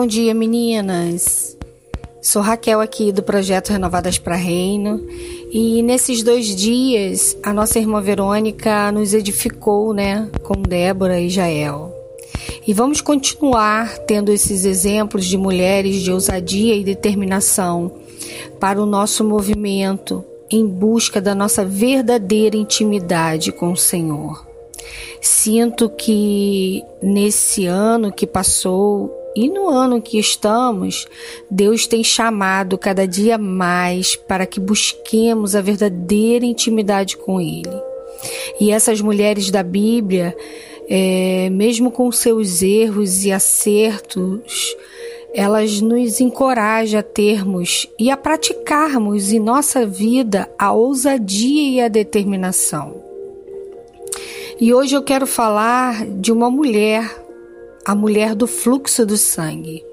[0.00, 1.58] Bom dia, meninas.
[2.22, 5.06] Sou Raquel aqui do projeto Renovadas para Reino
[5.52, 11.94] e nesses dois dias a nossa irmã Verônica nos edificou, né, com Débora e Jael.
[12.66, 17.92] E vamos continuar tendo esses exemplos de mulheres de ousadia e determinação
[18.58, 24.48] para o nosso movimento em busca da nossa verdadeira intimidade com o Senhor.
[25.20, 31.06] Sinto que nesse ano que passou e no ano que estamos,
[31.50, 37.70] Deus tem chamado cada dia mais para que busquemos a verdadeira intimidade com Ele.
[38.60, 40.36] E essas mulheres da Bíblia,
[40.88, 44.76] é, mesmo com seus erros e acertos,
[45.32, 51.88] elas nos encorajam a termos e a praticarmos em nossa vida a ousadia e a
[51.88, 53.00] determinação.
[54.60, 57.29] E hoje eu quero falar de uma mulher
[57.84, 59.84] a mulher do fluxo do sangue.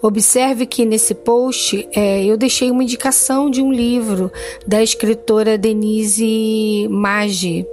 [0.00, 4.30] Observe que nesse post é, eu deixei uma indicação de um livro
[4.66, 7.66] da escritora Denise Maggi.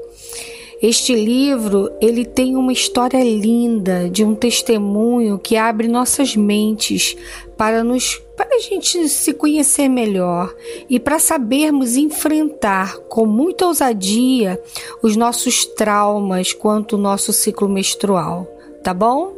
[0.81, 7.15] Este livro ele tem uma história linda de um testemunho que abre nossas mentes
[7.57, 10.53] para nos para a gente se conhecer melhor
[10.89, 14.61] e para sabermos enfrentar com muita ousadia
[15.01, 18.45] os nossos traumas quanto o nosso ciclo menstrual
[18.85, 19.34] tá bom?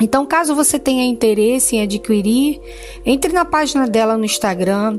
[0.00, 2.60] Então, caso você tenha interesse em adquirir,
[3.04, 4.98] entre na página dela no Instagram,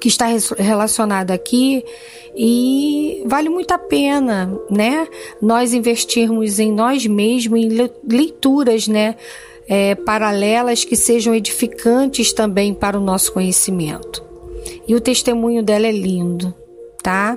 [0.00, 1.84] que está relacionada aqui,
[2.36, 5.08] e vale muito a pena, né?
[5.40, 7.68] Nós investirmos em nós mesmos, em
[8.08, 9.16] leituras, né?
[9.68, 14.24] É, paralelas que sejam edificantes também para o nosso conhecimento.
[14.86, 16.54] E o testemunho dela é lindo,
[17.02, 17.36] tá?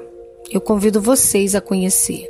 [0.50, 2.28] Eu convido vocês a conhecer.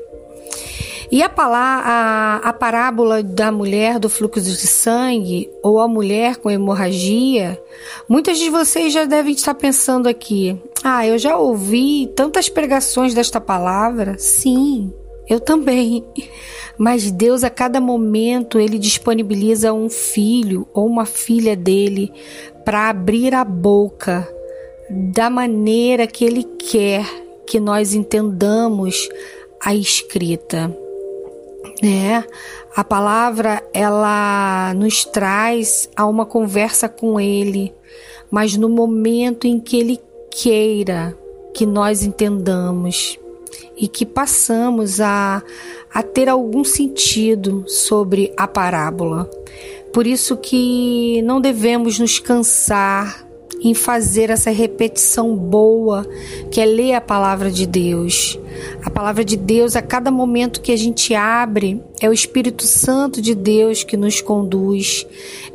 [1.12, 6.50] E a, a, a parábola da mulher do fluxo de sangue ou a mulher com
[6.50, 7.62] hemorragia,
[8.08, 13.42] muitas de vocês já devem estar pensando aqui: ah, eu já ouvi tantas pregações desta
[13.42, 14.18] palavra.
[14.18, 14.94] Sim,
[15.28, 16.02] eu também.
[16.78, 22.10] Mas Deus a cada momento ele disponibiliza um filho ou uma filha dele
[22.64, 24.26] para abrir a boca
[24.90, 27.06] da maneira que ele quer
[27.46, 29.10] que nós entendamos
[29.62, 30.76] a escrita
[31.82, 32.24] né?
[32.76, 37.74] A palavra ela nos traz a uma conversa com ele,
[38.30, 41.18] mas no momento em que ele queira
[41.54, 43.20] que nós entendamos
[43.76, 45.44] e que passamos a,
[45.94, 49.30] a ter algum sentido sobre a parábola.
[49.92, 53.28] Por isso que não devemos nos cansar
[53.64, 56.06] em fazer essa repetição boa,
[56.50, 58.40] que é ler a palavra de Deus.
[58.84, 63.22] A palavra de Deus, a cada momento que a gente abre, é o Espírito Santo
[63.22, 65.06] de Deus que nos conduz.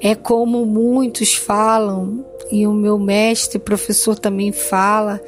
[0.00, 5.21] É como muitos falam, e o meu mestre, professor, também fala,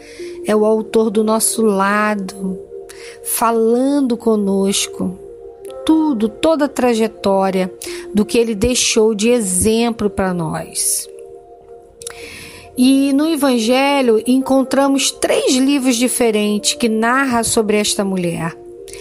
[0.47, 2.59] é o autor do nosso lado,
[3.25, 5.19] falando conosco.
[5.84, 7.72] Tudo, toda a trajetória
[8.15, 11.09] do que ele deixou de exemplo para nós.
[12.81, 18.56] E no Evangelho encontramos três livros diferentes que narram sobre esta mulher.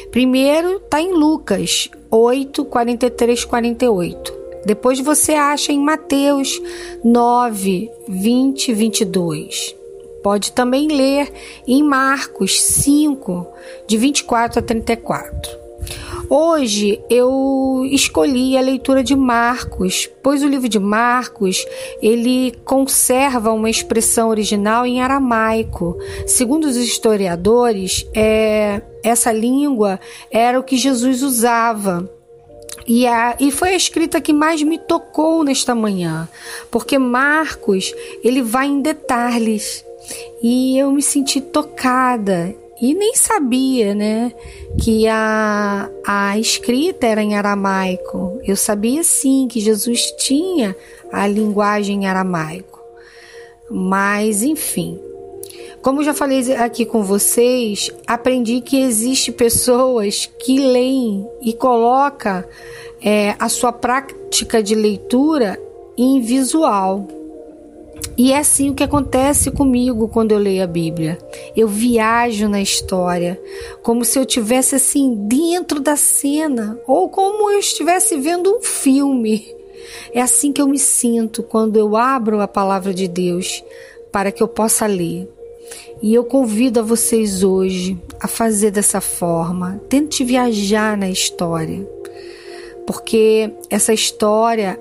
[0.10, 4.34] Primeiro está em Lucas 8, 43, 48.
[4.66, 6.60] Depois você acha em Mateus
[7.04, 9.76] 9, 20 22.
[10.24, 11.32] Pode também ler
[11.68, 13.46] em Marcos 5,
[13.86, 15.67] de 24 a 34.
[16.30, 21.66] Hoje eu escolhi a leitura de Marcos, pois o livro de Marcos
[22.02, 25.98] ele conserva uma expressão original em aramaico.
[26.26, 32.12] Segundo os historiadores, é, essa língua era o que Jesus usava.
[32.86, 36.28] E, a, e foi a escrita que mais me tocou nesta manhã,
[36.70, 39.84] porque Marcos ele vai em detalhes
[40.42, 44.32] e eu me senti tocada e nem sabia, né,
[44.80, 48.40] que a, a escrita era em aramaico.
[48.44, 50.76] Eu sabia sim que Jesus tinha
[51.12, 52.80] a linguagem em aramaico.
[53.70, 55.00] Mas, enfim,
[55.82, 62.48] como já falei aqui com vocês, aprendi que existe pessoas que leem e coloca
[63.02, 65.60] é, a sua prática de leitura
[65.98, 67.08] em visual.
[68.18, 71.20] E é assim o que acontece comigo quando eu leio a Bíblia.
[71.56, 73.40] Eu viajo na história,
[73.84, 79.56] como se eu tivesse assim dentro da cena, ou como eu estivesse vendo um filme.
[80.12, 83.64] É assim que eu me sinto quando eu abro a palavra de Deus
[84.12, 85.30] para que eu possa ler.
[86.02, 89.82] E eu convido a vocês hoje a fazer dessa forma.
[89.90, 91.88] Tente viajar na história.
[92.86, 94.80] Porque essa história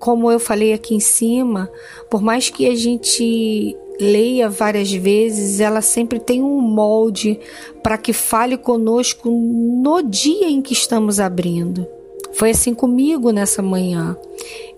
[0.00, 1.70] como eu falei aqui em cima,
[2.08, 7.38] por mais que a gente leia várias vezes, ela sempre tem um molde
[7.82, 11.86] para que fale conosco no dia em que estamos abrindo.
[12.32, 14.16] Foi assim comigo nessa manhã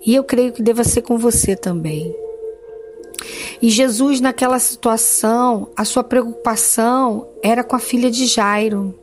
[0.05, 2.13] e eu creio que deva ser com você também.
[3.61, 8.93] E Jesus, naquela situação, a sua preocupação era com a filha de Jairo.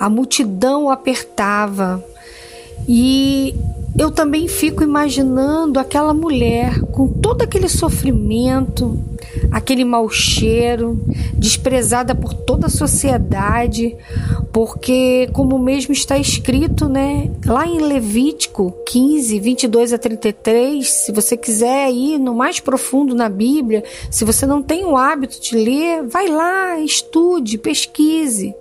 [0.00, 2.02] A multidão o apertava
[2.88, 3.54] e
[3.98, 8.98] eu também fico imaginando aquela mulher com todo aquele sofrimento,
[9.50, 10.98] aquele mau cheiro,
[11.34, 13.94] desprezada por toda a sociedade,
[14.52, 21.36] porque, como mesmo está escrito, né, lá em Levítico 15, 22 a 33, se você
[21.36, 26.02] quiser ir no mais profundo na Bíblia, se você não tem o hábito de ler,
[26.04, 28.54] vai lá, estude, pesquise.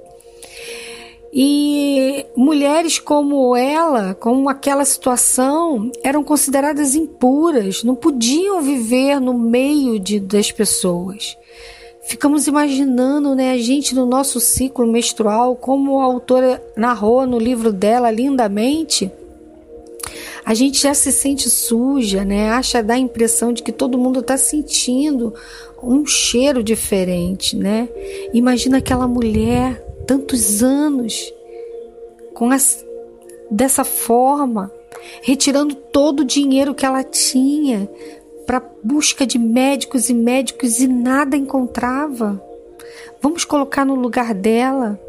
[1.33, 9.97] E mulheres como ela, como aquela situação, eram consideradas impuras, não podiam viver no meio
[9.97, 11.37] de, das pessoas.
[12.03, 17.71] Ficamos imaginando né, a gente no nosso ciclo menstrual, como a autora narrou no livro
[17.71, 19.09] dela lindamente.
[20.43, 22.49] A gente já se sente suja, né?
[22.49, 25.33] Acha dá a impressão de que todo mundo está sentindo
[25.81, 27.87] um cheiro diferente, né?
[28.33, 31.33] Imagina aquela mulher tantos anos
[32.33, 32.83] com as,
[33.49, 34.71] dessa forma,
[35.21, 37.89] retirando todo o dinheiro que ela tinha
[38.45, 42.41] para busca de médicos e médicos e nada encontrava.
[43.21, 44.99] Vamos colocar no lugar dela.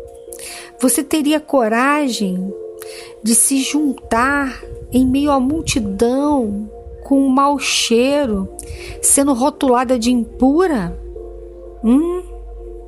[0.80, 2.52] Você teria coragem
[3.22, 4.62] de se juntar
[4.92, 6.70] em meio à multidão
[7.04, 8.48] com um mau cheiro,
[9.00, 10.98] sendo rotulada de impura?
[11.82, 12.21] Hum?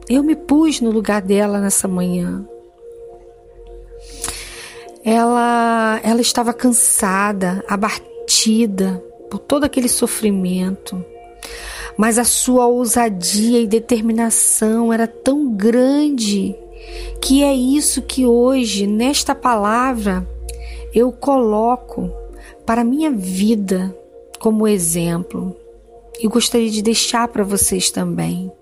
[0.08, 2.46] Eu me pus no lugar dela nessa manhã.
[5.02, 11.02] Ela, ela estava cansada, abatida por todo aquele sofrimento,
[11.96, 16.54] mas a sua ousadia e determinação era tão grande
[17.20, 20.26] que é isso que hoje, nesta palavra,
[20.94, 22.10] eu coloco
[22.66, 23.94] para a minha vida
[24.38, 25.56] como exemplo.
[26.20, 28.52] E gostaria de deixar para vocês também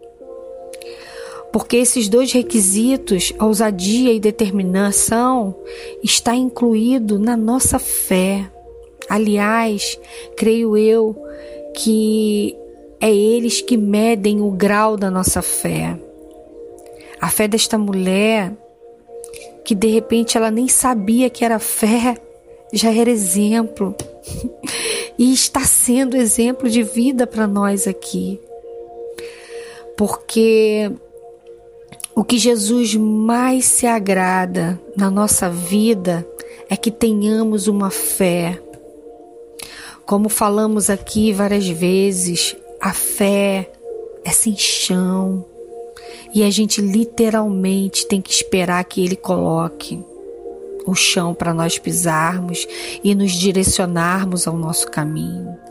[1.52, 5.54] porque esses dois requisitos, ousadia e determinação,
[6.02, 8.50] está incluído na nossa fé.
[9.08, 9.98] Aliás,
[10.34, 11.14] creio eu
[11.74, 12.56] que
[13.00, 15.98] é eles que medem o grau da nossa fé.
[17.20, 18.52] A fé desta mulher,
[19.64, 22.16] que de repente ela nem sabia que era fé,
[22.72, 23.94] já era exemplo.
[25.18, 28.40] e está sendo exemplo de vida para nós aqui.
[29.96, 30.90] Porque
[32.14, 36.26] o que Jesus mais se agrada na nossa vida
[36.68, 38.60] é que tenhamos uma fé.
[40.04, 43.70] Como falamos aqui várias vezes, a fé
[44.24, 45.44] é sem chão.
[46.34, 50.02] E a gente literalmente tem que esperar que Ele coloque
[50.86, 52.66] o chão para nós pisarmos
[53.02, 55.61] e nos direcionarmos ao nosso caminho.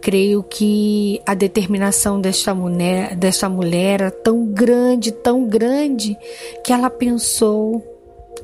[0.00, 6.16] Creio que a determinação desta mulher, desta mulher era tão grande, tão grande,
[6.64, 7.82] que ela pensou,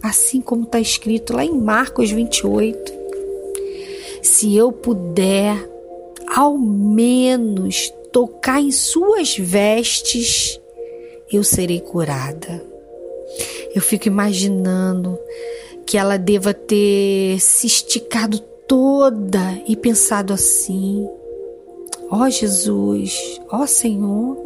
[0.02, 2.92] assim como está escrito lá em Marcos 28,
[4.22, 5.56] se eu puder
[6.34, 10.60] ao menos tocar em suas vestes,
[11.32, 12.64] eu serei curada.
[13.74, 15.18] Eu fico imaginando
[15.86, 21.08] que ela deva ter se esticado toda e pensado assim:
[22.10, 24.36] Ó oh, Jesus, ó oh, Senhor,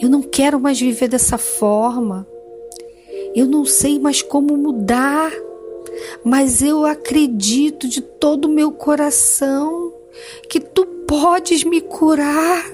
[0.00, 2.26] eu não quero mais viver dessa forma.
[3.34, 5.32] Eu não sei mais como mudar,
[6.24, 9.92] mas eu acredito de todo o meu coração
[10.48, 12.64] que tu podes me curar.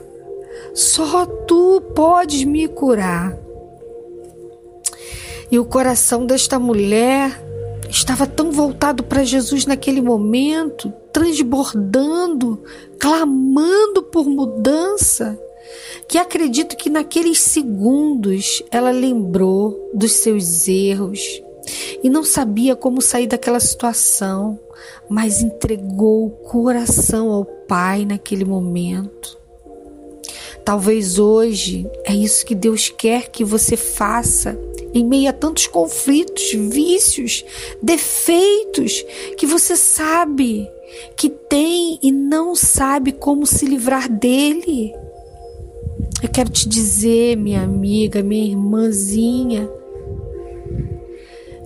[0.74, 3.36] Só tu podes me curar.
[5.50, 7.51] E o coração desta mulher
[7.92, 12.62] estava tão voltado para Jesus naquele momento, transbordando,
[12.98, 15.38] clamando por mudança,
[16.08, 21.20] que acredito que naqueles segundos ela lembrou dos seus erros
[22.02, 24.58] e não sabia como sair daquela situação,
[25.08, 29.41] mas entregou o coração ao Pai naquele momento.
[30.64, 34.58] Talvez hoje é isso que Deus quer que você faça
[34.94, 37.44] em meio a tantos conflitos, vícios,
[37.82, 39.04] defeitos
[39.36, 40.68] que você sabe
[41.16, 44.92] que tem e não sabe como se livrar dele.
[46.22, 49.68] Eu quero te dizer, minha amiga, minha irmãzinha,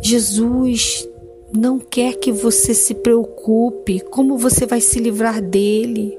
[0.03, 1.07] Jesus
[1.53, 6.17] não quer que você se preocupe como você vai se livrar dele.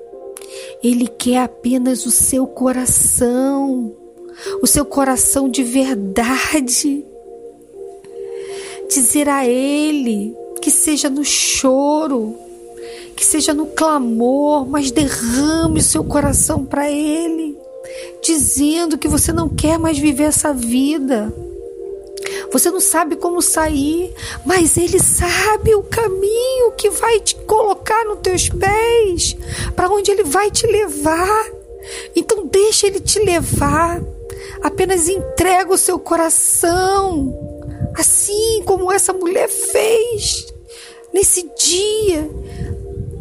[0.84, 3.96] Ele quer apenas o seu coração,
[4.62, 7.06] o seu coração de verdade.
[8.90, 12.36] Dizer a Ele que seja no choro,
[13.16, 17.58] que seja no clamor, mas derrame o seu coração para Ele,
[18.22, 21.34] dizendo que você não quer mais viver essa vida
[22.58, 24.12] você não sabe como sair,
[24.44, 29.38] mas Ele sabe o caminho que vai te colocar nos teus pés,
[29.76, 31.52] para onde Ele vai te levar.
[32.16, 34.02] Então deixa Ele te levar.
[34.62, 37.32] Apenas entrega o seu coração,
[37.96, 40.48] assim como essa mulher fez
[41.14, 42.28] nesse dia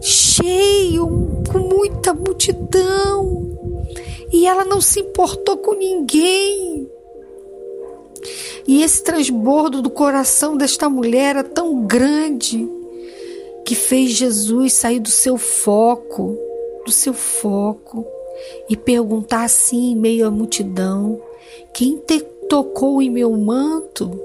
[0.00, 3.84] cheio, com muita multidão.
[4.32, 6.90] E ela não se importou com ninguém.
[8.66, 12.68] E esse transbordo do coração desta mulher era tão grande
[13.64, 16.36] que fez Jesus sair do seu foco,
[16.84, 18.04] do seu foco,
[18.68, 21.20] e perguntar assim em meio à multidão:
[21.72, 24.20] Quem te tocou em meu manto?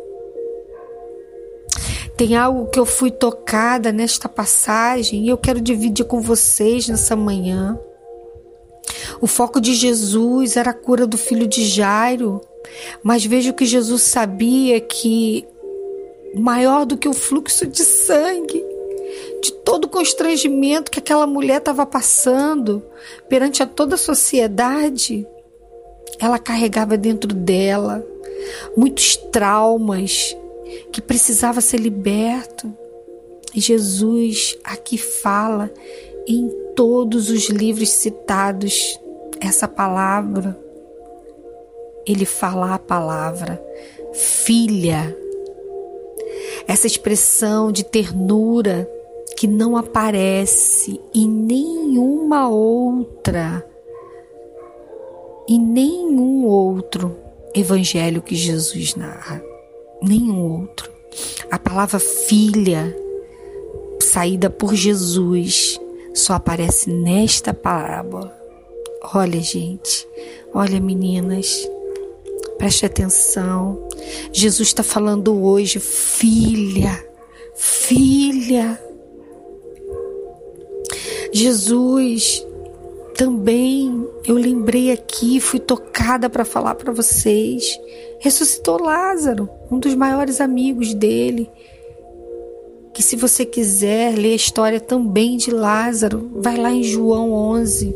[2.18, 7.16] Tem algo que eu fui tocada nesta passagem e eu quero dividir com vocês nessa
[7.16, 7.80] manhã.
[9.20, 12.42] O foco de Jesus era a cura do filho de Jairo,
[13.04, 15.46] mas vejo que Jesus sabia que
[16.36, 18.64] maior do que o fluxo de sangue,
[19.42, 22.84] de todo o constrangimento que aquela mulher estava passando
[23.28, 25.28] perante a toda a sociedade,
[26.20, 28.06] ela carregava dentro dela
[28.76, 30.36] muitos traumas
[30.92, 32.72] que precisava ser liberto.
[33.54, 35.72] E Jesus aqui fala
[36.28, 38.98] em todos os livros citados
[39.42, 40.58] essa palavra
[42.06, 43.62] ele fala a palavra
[44.14, 45.16] filha.
[46.68, 48.90] Essa expressão de ternura
[49.38, 53.66] que não aparece em nenhuma outra,
[55.48, 57.18] em nenhum outro
[57.56, 59.42] evangelho que Jesus narra.
[60.02, 60.92] Nenhum outro.
[61.50, 62.96] A palavra filha,
[64.00, 65.80] saída por Jesus,
[66.14, 68.36] só aparece nesta parábola.
[69.14, 70.08] Olha, gente,
[70.54, 71.68] olha, meninas,
[72.62, 73.90] Preste atenção.
[74.32, 77.04] Jesus está falando hoje, filha,
[77.56, 78.80] filha.
[81.34, 82.46] Jesus
[83.16, 87.80] também, eu lembrei aqui, fui tocada para falar para vocês.
[88.20, 91.50] Ressuscitou Lázaro, um dos maiores amigos dele.
[92.94, 97.92] Que se você quiser ler a história também de Lázaro, vai lá em João 11,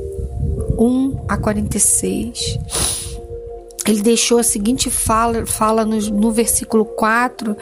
[0.79, 3.04] 1 a 46
[3.91, 7.55] ele deixou a seguinte fala, fala no, no versículo 4,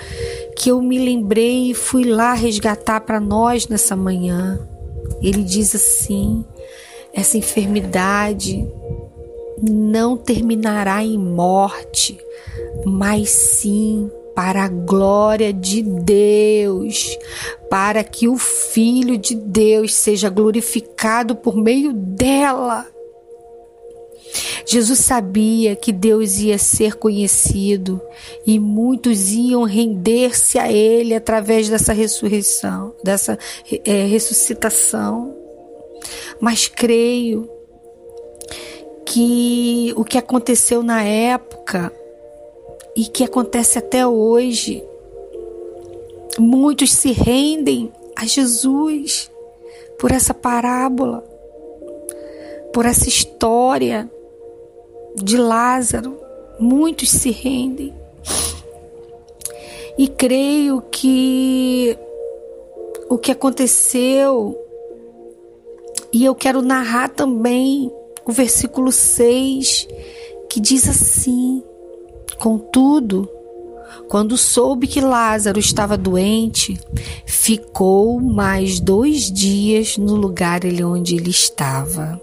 [0.55, 4.59] que eu me lembrei e fui lá resgatar para nós nessa manhã.
[5.21, 6.45] Ele diz assim:
[7.13, 8.67] essa enfermidade
[9.61, 12.17] não terminará em morte,
[12.85, 17.17] mas sim para a glória de Deus,
[17.69, 22.87] para que o Filho de Deus seja glorificado por meio dela.
[24.65, 28.01] Jesus sabia que Deus ia ser conhecido
[28.45, 33.37] e muitos iam render-se a Ele através dessa ressurreição, dessa
[33.85, 35.35] é, ressuscitação.
[36.39, 37.49] Mas creio
[39.05, 41.93] que o que aconteceu na época
[42.95, 44.83] e que acontece até hoje,
[46.39, 49.29] muitos se rendem a Jesus
[49.99, 51.23] por essa parábola,
[52.71, 54.09] por essa história
[55.15, 56.17] de Lázaro,
[56.59, 57.93] muitos se rendem.
[59.97, 61.97] E creio que
[63.09, 64.57] o que aconteceu,
[66.11, 67.91] e eu quero narrar também
[68.25, 69.87] o versículo 6,
[70.49, 71.63] que diz assim:
[72.39, 73.29] Contudo,
[74.07, 76.79] quando soube que Lázaro estava doente,
[77.25, 82.19] ficou mais dois dias no lugar onde ele estava.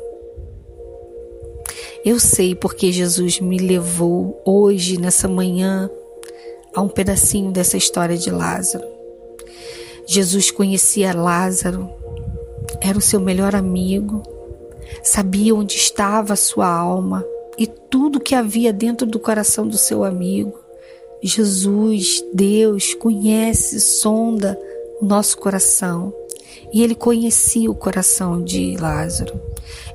[2.03, 5.91] Eu sei porque Jesus me levou hoje, nessa manhã,
[6.75, 8.87] a um pedacinho dessa história de Lázaro.
[10.07, 11.91] Jesus conhecia Lázaro,
[12.81, 14.23] era o seu melhor amigo,
[15.03, 17.25] sabia onde estava a sua alma
[17.59, 20.59] e tudo que havia dentro do coração do seu amigo.
[21.23, 24.59] Jesus, Deus, conhece, sonda
[25.03, 26.15] o nosso coração
[26.73, 29.39] e ele conhecia o coração de Lázaro.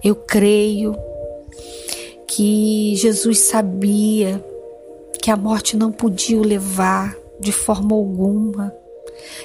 [0.04, 0.96] Eu creio
[2.28, 4.44] que Jesus sabia
[5.22, 8.74] que a morte não podia o levar de forma alguma,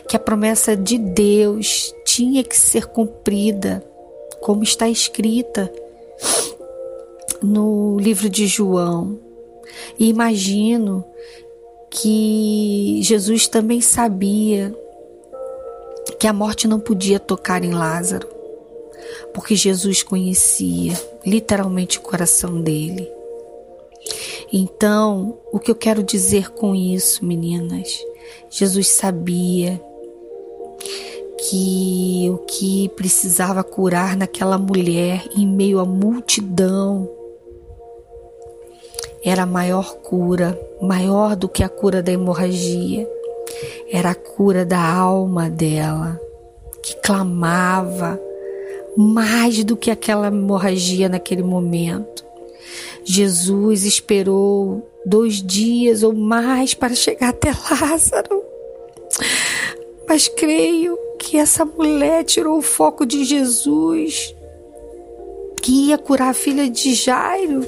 [0.08, 3.84] que a promessa de Deus tinha que ser cumprida,
[4.40, 5.72] como está escrita
[7.42, 9.18] no livro de João.
[9.98, 11.04] E imagino
[11.90, 14.74] que Jesus também sabia
[16.18, 18.28] que a morte não podia tocar em Lázaro,
[19.32, 20.94] porque Jesus conhecia
[21.24, 23.10] literalmente o coração dele.
[24.52, 27.98] Então, o que eu quero dizer com isso, meninas?
[28.48, 29.80] Jesus sabia
[31.48, 37.08] que o que precisava curar naquela mulher em meio à multidão
[39.22, 43.08] era a maior cura, maior do que a cura da hemorragia.
[43.90, 46.18] Era a cura da alma dela,
[46.82, 48.18] que clamava
[48.96, 52.24] mais do que aquela hemorragia naquele momento.
[53.04, 58.42] Jesus esperou dois dias ou mais para chegar até Lázaro.
[60.08, 64.34] Mas creio que essa mulher tirou o foco de Jesus,
[65.62, 67.64] que ia curar a filha de Jairo,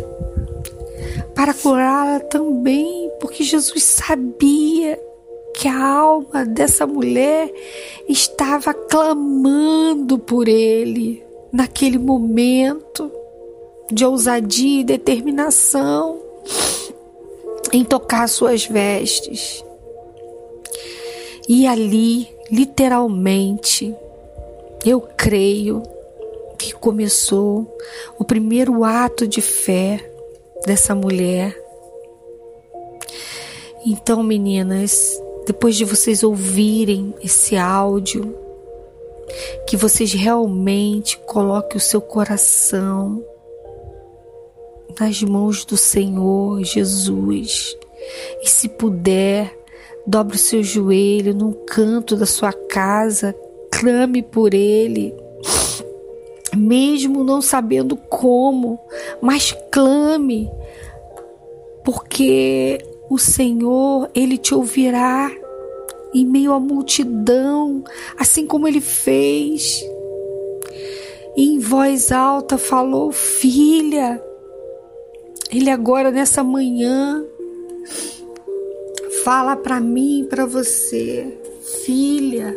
[1.34, 4.98] para curá-la também, porque Jesus sabia
[5.62, 7.48] que a alma dessa mulher
[8.08, 13.08] estava clamando por ele naquele momento
[13.88, 16.20] de ousadia e determinação
[17.72, 19.64] em tocar suas vestes.
[21.48, 23.94] E ali, literalmente,
[24.84, 25.80] eu creio
[26.58, 27.72] que começou
[28.18, 30.12] o primeiro ato de fé
[30.66, 31.56] dessa mulher.
[33.86, 38.36] Então, meninas, depois de vocês ouvirem esse áudio,
[39.66, 43.24] que vocês realmente coloquem o seu coração
[44.98, 47.76] nas mãos do Senhor Jesus.
[48.42, 49.56] E se puder,
[50.06, 53.34] dobre o seu joelho num canto da sua casa,
[53.70, 55.14] clame por Ele.
[56.54, 58.78] Mesmo não sabendo como,
[59.20, 60.50] mas clame,
[61.82, 65.30] porque o Senhor, Ele te ouvirá
[66.14, 67.82] em meio à multidão,
[68.18, 69.82] assim como Ele fez.
[71.36, 74.22] E em voz alta falou: Filha,
[75.52, 77.22] ele agora nessa manhã
[79.22, 81.38] fala para mim, para você,
[81.84, 82.56] filha,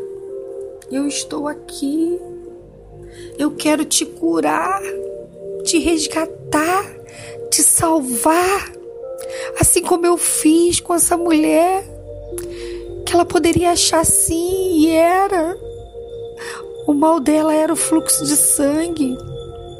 [0.91, 2.19] eu estou aqui.
[3.37, 4.81] Eu quero te curar,
[5.63, 6.83] te resgatar,
[7.49, 8.71] te salvar,
[9.59, 11.83] assim como eu fiz com essa mulher,
[13.05, 15.57] que ela poderia achar sim e era.
[16.87, 19.17] O mal dela era o fluxo de sangue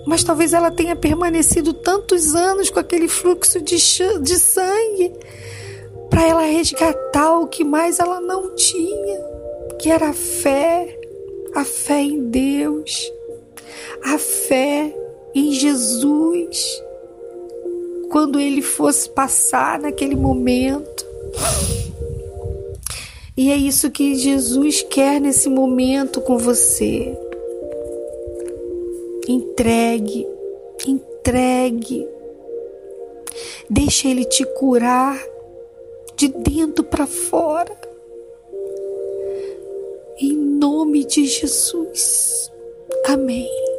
[0.06, 5.12] mas talvez ela tenha permanecido tantos anos com aquele fluxo de, de sangue
[6.10, 9.20] para ela resgatar o que mais ela não tinha,
[9.80, 11.00] que era a fé,
[11.56, 13.12] a fé em Deus,
[14.04, 14.96] a fé
[15.34, 16.84] em Jesus.
[18.12, 21.04] Quando ele fosse passar naquele momento.
[23.38, 27.14] E é isso que Jesus quer nesse momento com você.
[29.28, 30.26] Entregue,
[30.88, 32.08] entregue.
[33.70, 35.22] Deixa Ele te curar
[36.16, 37.76] de dentro para fora.
[40.18, 42.50] Em nome de Jesus.
[43.06, 43.75] Amém.